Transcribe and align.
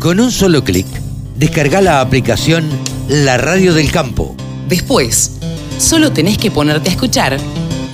Con 0.00 0.18
un 0.18 0.30
solo 0.30 0.64
clic, 0.64 0.86
descarga 1.36 1.82
la 1.82 2.00
aplicación 2.00 2.66
La 3.06 3.36
Radio 3.36 3.74
del 3.74 3.92
Campo. 3.92 4.34
Después, 4.66 5.38
solo 5.76 6.10
tenés 6.10 6.38
que 6.38 6.50
ponerte 6.50 6.88
a 6.88 6.92
escuchar 6.92 7.36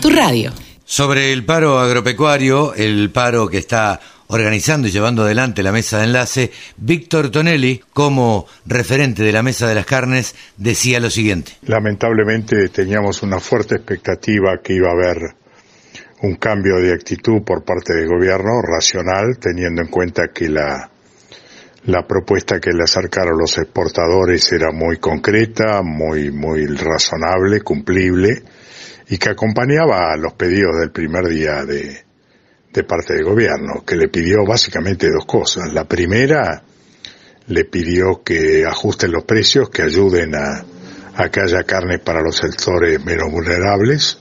tu 0.01 0.11
radio. 0.11 0.53
Sobre 0.85 1.33
el 1.33 1.45
paro 1.45 1.81
agropecuario, 1.81 2.75
el 2.75 3.11
paro 3.11 3.49
que 3.49 3.59
está 3.59 3.99
organizando 4.29 4.87
y 4.87 4.93
llevando 4.93 5.25
adelante 5.25 5.65
la 5.65 5.73
mesa 5.73 5.99
de 5.99 6.05
enlace, 6.05 6.53
Víctor 6.77 7.33
Tonelli, 7.33 7.83
como 7.93 8.47
referente 8.67 9.25
de 9.25 9.33
la 9.33 9.43
mesa 9.43 9.67
de 9.67 9.75
las 9.75 9.87
carnes, 9.87 10.37
decía 10.57 11.01
lo 11.01 11.11
siguiente. 11.11 11.55
Lamentablemente 11.63 12.69
teníamos 12.69 13.25
una 13.25 13.41
fuerte 13.41 13.75
expectativa 13.75 14.61
que 14.63 14.75
iba 14.75 14.91
a 14.91 14.93
haber 14.93 15.35
un 16.23 16.37
cambio 16.37 16.77
de 16.77 16.93
actitud 16.93 17.43
por 17.43 17.65
parte 17.65 17.95
del 17.95 18.07
gobierno 18.07 18.63
racional, 18.63 19.39
teniendo 19.41 19.83
en 19.83 19.89
cuenta 19.89 20.29
que 20.33 20.49
la 20.49 20.93
la 21.87 22.07
propuesta 22.07 22.59
que 22.61 22.73
le 22.73 22.83
acercaron 22.83 23.39
los 23.39 23.59
exportadores 23.59 24.53
era 24.53 24.73
muy 24.73 24.99
concreta, 24.99 25.83
muy, 25.83 26.33
muy 26.33 26.67
razonable, 26.67 27.61
cumplible, 27.61 28.43
y 29.09 29.19
que 29.19 29.31
acompañaba 29.31 30.13
a 30.13 30.17
los 30.17 30.33
pedidos 30.35 30.81
del 30.81 30.91
primer 30.91 31.29
día 31.29 31.65
de, 31.65 32.05
de 32.73 32.85
parte 32.85 33.15
del 33.15 33.25
gobierno, 33.25 33.85
que 33.87 33.95
le 33.95 34.09
pidió 34.09 34.45
básicamente 34.45 35.09
dos 35.11 35.27
cosas. 35.27 35.73
La 35.73 35.85
primera, 35.85 36.65
le 37.47 37.65
pidió 37.65 38.23
que 38.25 38.65
ajusten 38.67 39.13
los 39.13 39.23
precios, 39.23 39.71
que 39.71 39.83
ayuden 39.83 40.35
a, 40.35 40.65
a 41.15 41.29
que 41.31 41.41
haya 41.41 41.63
carne 41.63 42.01
para 42.01 42.21
los 42.21 42.37
sectores 42.37 43.05
menos 43.05 43.31
vulnerables, 43.31 44.19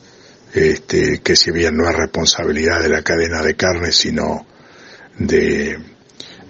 este, 0.54 1.20
que 1.22 1.36
si 1.36 1.50
bien 1.50 1.76
no 1.76 1.90
es 1.90 1.96
responsabilidad 1.96 2.82
de 2.84 2.90
la 2.90 3.02
cadena 3.02 3.42
de 3.42 3.56
carne, 3.56 3.92
sino 3.92 4.46
de, 5.18 5.95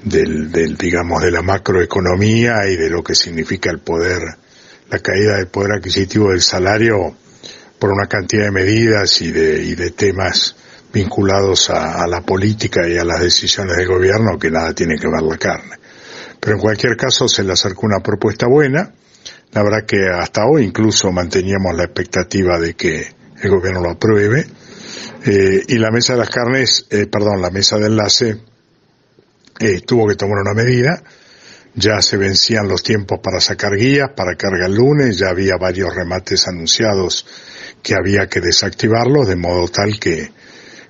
del, 0.05 0.51
del, 0.51 0.77
digamos, 0.77 1.21
de 1.23 1.31
la 1.31 1.41
macroeconomía 1.41 2.67
y 2.69 2.77
de 2.77 2.89
lo 2.89 3.03
que 3.03 3.15
significa 3.15 3.71
el 3.71 3.79
poder, 3.79 4.21
la 4.89 4.99
caída 4.99 5.37
del 5.37 5.47
poder 5.47 5.73
adquisitivo 5.73 6.29
del 6.29 6.41
salario 6.41 7.17
por 7.79 7.91
una 7.91 8.07
cantidad 8.07 8.45
de 8.45 8.51
medidas 8.51 9.21
y 9.21 9.31
de, 9.31 9.63
y 9.63 9.75
de 9.75 9.91
temas 9.91 10.55
vinculados 10.93 11.69
a, 11.71 12.07
la 12.07 12.21
política 12.21 12.87
y 12.87 12.97
a 12.97 13.03
las 13.03 13.19
decisiones 13.19 13.75
del 13.75 13.87
gobierno 13.87 14.39
que 14.39 14.49
nada 14.49 14.73
tiene 14.73 14.95
que 14.97 15.07
ver 15.07 15.23
la 15.23 15.37
carne. 15.37 15.75
Pero 16.39 16.55
en 16.55 16.61
cualquier 16.61 16.95
caso 16.95 17.27
se 17.27 17.43
le 17.43 17.51
acercó 17.51 17.85
una 17.85 17.99
propuesta 17.99 18.47
buena. 18.47 18.93
La 19.51 19.63
verdad 19.63 19.85
que 19.85 20.07
hasta 20.07 20.45
hoy 20.45 20.63
incluso 20.63 21.11
manteníamos 21.11 21.75
la 21.75 21.83
expectativa 21.83 22.59
de 22.59 22.75
que 22.75 23.07
el 23.41 23.49
gobierno 23.49 23.81
lo 23.81 23.91
apruebe. 23.91 24.45
Eh, 25.25 25.63
y 25.67 25.77
la 25.79 25.91
mesa 25.91 26.13
de 26.13 26.19
las 26.19 26.29
carnes, 26.29 26.85
eh, 26.91 27.07
perdón, 27.07 27.41
la 27.41 27.49
mesa 27.49 27.77
de 27.77 27.87
enlace 27.87 28.37
eh, 29.59 29.81
tuvo 29.81 30.07
que 30.07 30.15
tomar 30.15 30.39
una 30.39 30.53
medida, 30.53 31.01
ya 31.75 32.01
se 32.01 32.17
vencían 32.17 32.67
los 32.67 32.83
tiempos 32.83 33.19
para 33.21 33.39
sacar 33.39 33.75
guías, 33.75 34.11
para 34.15 34.35
carga 34.35 34.65
el 34.65 34.75
lunes, 34.75 35.17
ya 35.17 35.29
había 35.29 35.57
varios 35.59 35.93
remates 35.93 36.47
anunciados 36.47 37.25
que 37.83 37.95
había 37.95 38.27
que 38.27 38.39
desactivarlos, 38.39 39.27
de 39.27 39.35
modo 39.35 39.67
tal 39.67 39.99
que, 39.99 40.31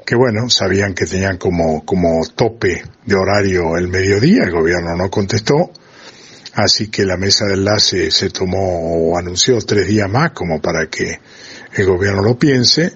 que 0.05 0.15
bueno, 0.15 0.49
sabían 0.49 0.93
que 0.93 1.05
tenían 1.05 1.37
como, 1.37 1.83
como 1.85 2.25
tope 2.35 2.83
de 3.05 3.15
horario 3.15 3.77
el 3.77 3.87
mediodía, 3.87 4.43
el 4.43 4.51
gobierno 4.51 4.95
no 4.95 5.09
contestó, 5.09 5.71
así 6.53 6.89
que 6.89 7.03
la 7.03 7.17
mesa 7.17 7.45
de 7.45 7.55
enlace 7.55 8.11
se 8.11 8.29
tomó 8.29 9.09
o 9.09 9.17
anunció 9.17 9.57
tres 9.59 9.87
días 9.87 10.09
más 10.09 10.31
como 10.31 10.61
para 10.61 10.87
que 10.87 11.19
el 11.73 11.85
gobierno 11.85 12.21
lo 12.21 12.37
piense, 12.37 12.93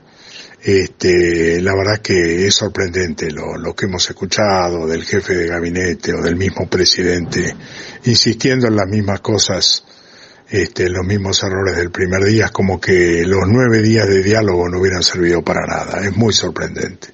este, 0.61 1.61
la 1.61 1.73
verdad 1.73 2.01
que 2.01 2.45
es 2.45 2.53
sorprendente 2.53 3.31
lo, 3.31 3.57
lo, 3.57 3.73
que 3.73 3.85
hemos 3.85 4.09
escuchado 4.09 4.87
del 4.87 5.05
jefe 5.05 5.33
de 5.33 5.47
gabinete 5.47 6.13
o 6.13 6.21
del 6.21 6.35
mismo 6.35 6.69
presidente 6.69 7.55
insistiendo 8.03 8.67
en 8.67 8.75
las 8.75 8.87
mismas 8.87 9.21
cosas, 9.21 9.85
este, 10.49 10.89
los 10.89 11.05
mismos 11.05 11.41
errores 11.43 11.77
del 11.77 11.91
primer 11.91 12.23
día, 12.25 12.45
es 12.45 12.51
como 12.51 12.79
que 12.79 13.23
los 13.25 13.47
nueve 13.47 13.81
días 13.81 14.07
de 14.07 14.21
diálogo 14.21 14.67
no 14.67 14.79
hubieran 14.79 15.03
servido 15.03 15.43
para 15.43 15.65
nada. 15.65 16.05
Es 16.05 16.15
muy 16.17 16.33
sorprendente. 16.33 17.09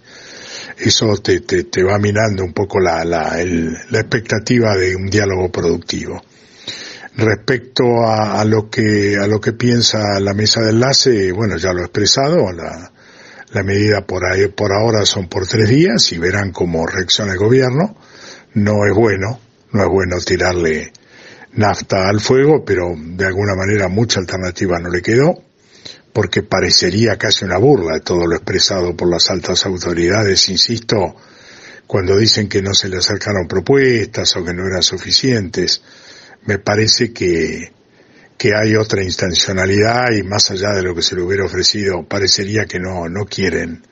Eso 0.77 1.15
te, 1.17 1.41
te, 1.41 1.65
te 1.65 1.83
va 1.83 1.99
minando 1.99 2.43
un 2.43 2.53
poco 2.53 2.79
la, 2.79 3.05
la, 3.05 3.37
la 3.89 3.99
expectativa 3.99 4.75
de 4.75 4.95
un 4.95 5.07
diálogo 5.07 5.51
productivo. 5.51 6.21
Respecto 7.17 8.03
a, 8.05 8.41
a, 8.41 8.45
lo 8.45 8.69
que 8.69 9.15
a 9.17 9.27
lo 9.27 9.39
que 9.39 9.53
piensa 9.53 10.19
la 10.19 10.33
mesa 10.33 10.61
de 10.61 10.71
enlace, 10.71 11.31
bueno, 11.31 11.55
ya 11.57 11.71
lo 11.71 11.81
he 11.81 11.85
expresado, 11.85 12.51
la, 12.51 12.91
la 13.55 13.63
medida 13.63 14.05
por 14.05 14.25
ahí, 14.25 14.49
por 14.49 14.73
ahora 14.73 15.05
son 15.05 15.29
por 15.29 15.47
tres 15.47 15.69
días 15.69 16.11
y 16.11 16.17
verán 16.17 16.51
cómo 16.51 16.85
reacciona 16.85 17.31
el 17.31 17.39
gobierno. 17.39 17.95
No 18.53 18.85
es 18.85 18.93
bueno, 18.93 19.39
no 19.71 19.81
es 19.81 19.89
bueno 19.89 20.17
tirarle 20.19 20.91
nafta 21.53 22.09
al 22.09 22.19
fuego, 22.19 22.65
pero 22.65 22.93
de 22.97 23.25
alguna 23.25 23.55
manera 23.55 23.87
mucha 23.87 24.19
alternativa 24.19 24.77
no 24.79 24.89
le 24.89 25.01
quedó, 25.01 25.41
porque 26.11 26.43
parecería 26.43 27.17
casi 27.17 27.45
una 27.45 27.57
burla 27.57 28.01
todo 28.01 28.27
lo 28.27 28.35
expresado 28.35 28.93
por 28.93 29.09
las 29.09 29.31
altas 29.31 29.65
autoridades, 29.65 30.49
insisto, 30.49 31.15
cuando 31.87 32.17
dicen 32.17 32.49
que 32.49 32.61
no 32.61 32.73
se 32.73 32.89
le 32.89 32.97
acercaron 32.97 33.47
propuestas 33.47 34.35
o 34.35 34.43
que 34.43 34.53
no 34.53 34.67
eran 34.67 34.83
suficientes. 34.83 35.81
Me 36.45 36.59
parece 36.59 37.13
que, 37.13 37.71
que 38.37 38.51
hay 38.55 38.75
otra 38.75 39.03
intencionalidad 39.03 40.11
y 40.11 40.23
más 40.23 40.51
allá 40.51 40.71
de 40.71 40.83
lo 40.83 40.93
que 40.93 41.01
se 41.01 41.15
le 41.15 41.21
hubiera 41.21 41.45
ofrecido, 41.45 42.05
parecería 42.07 42.65
que 42.65 42.79
no, 42.79 43.07
no 43.07 43.25
quieren 43.25 43.83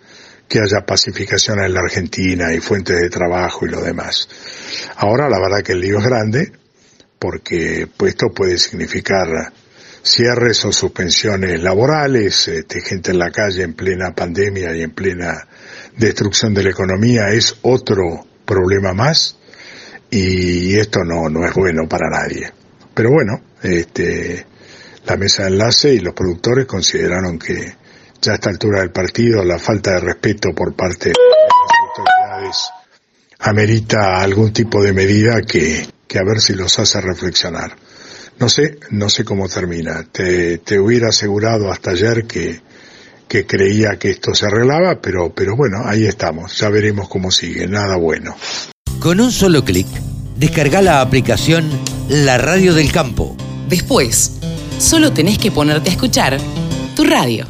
que 0.48 0.60
haya 0.60 0.86
pacificación 0.86 1.60
en 1.62 1.74
la 1.74 1.80
Argentina 1.80 2.54
y 2.54 2.60
fuentes 2.60 3.00
de 3.00 3.10
trabajo 3.10 3.66
y 3.66 3.70
lo 3.70 3.82
demás. 3.82 4.28
Ahora 4.98 5.30
la 5.30 5.40
verdad 5.40 5.64
que 5.64 5.72
el 5.72 5.80
lío 5.80 6.00
es 6.00 6.06
grande 6.06 6.52
porque 7.18 7.88
pues, 7.96 8.12
esto 8.12 8.28
puede 8.36 8.58
significar 8.58 9.28
cierres 10.04 10.66
o 10.66 10.72
suspensiones 10.74 11.62
laborales, 11.64 12.50
este, 12.50 12.82
gente 12.82 13.12
en 13.12 13.20
la 13.20 13.32
calle 13.32 13.64
en 13.64 13.74
plena 13.74 14.14
pandemia 14.14 14.76
y 14.76 14.82
en 14.82 14.92
plena 14.92 15.48
destrucción 15.98 16.54
de 16.54 16.64
la 16.64 16.72
economía 16.72 17.30
es 17.30 17.56
otro 17.62 18.28
problema 18.46 18.94
más 18.94 19.38
y 20.10 20.76
esto 20.76 21.00
no, 21.06 21.30
no 21.30 21.48
es 21.48 21.54
bueno 21.54 21.88
para 21.88 22.10
nadie. 22.10 22.52
Pero 22.94 23.10
bueno, 23.12 23.42
este, 23.62 24.46
la 25.06 25.18
mesa 25.18 25.44
de 25.44 25.50
enlace 25.50 25.94
y 25.94 26.00
los 26.00 26.14
productores 26.14 26.66
consideraron 26.66 27.40
que 27.40 27.76
ya 28.22 28.34
a 28.34 28.36
esta 28.36 28.50
altura 28.50 28.82
del 28.82 28.92
partido 28.92 29.44
la 29.44 29.60
falta 29.60 29.92
de 29.92 30.00
respeto 30.00 30.54
por 30.54 30.74
parte 30.76 31.10
de 31.10 31.16
las 31.16 31.78
autoridades 31.90 32.58
amerita 33.44 34.22
algún 34.22 34.54
tipo 34.54 34.82
de 34.82 34.94
medida 34.94 35.42
que, 35.42 35.86
que 36.08 36.18
a 36.18 36.24
ver 36.24 36.40
si 36.40 36.54
los 36.54 36.80
hace 36.80 37.02
reflexionar. 37.02 37.76
No 38.40 38.50
sé, 38.50 38.80
no 38.90 39.10
sé 39.10 39.24
cómo 39.26 39.48
termina. 39.48 40.06
Te, 40.12 40.60
te 40.60 40.80
hubiera 40.80 41.10
asegurado 41.10 41.72
hasta 41.72 41.92
ayer 41.92 42.26
que, 42.26 42.62
que 43.28 43.46
creía 43.46 43.98
que 43.98 44.12
esto 44.12 44.34
se 44.34 44.46
arreglaba, 44.46 45.00
pero, 45.02 45.34
pero 45.34 45.56
bueno, 45.56 45.84
ahí 45.86 46.06
estamos. 46.06 46.58
Ya 46.58 46.70
veremos 46.70 47.10
cómo 47.10 47.32
sigue. 47.32 47.68
Nada 47.68 47.98
bueno. 47.98 48.36
Con 49.00 49.20
un 49.20 49.32
solo 49.32 49.64
clic, 49.66 49.88
descarga 50.38 50.82
la 50.82 51.02
aplicación 51.02 51.70
La 52.14 52.38
Radio 52.38 52.76
del 52.76 52.92
Campo. 52.92 53.36
Después, 53.68 54.34
solo 54.78 55.14
tenés 55.14 55.40
que 55.40 55.50
ponerte 55.50 55.90
a 55.90 55.94
escuchar 55.94 56.38
tu 56.96 57.06
radio. 57.06 57.48